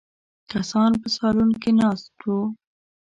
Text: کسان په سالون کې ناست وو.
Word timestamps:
کسان 0.51 0.91
په 1.01 1.07
سالون 1.15 1.51
کې 1.61 1.71
ناست 1.79 2.13
وو. 2.25 2.41